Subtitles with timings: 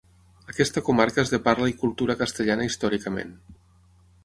[0.53, 3.39] Aquesta comarca és de parla i cultura castellana històricament.